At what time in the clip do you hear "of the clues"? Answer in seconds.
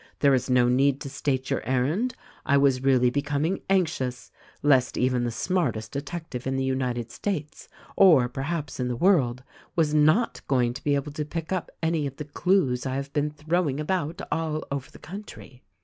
12.07-12.83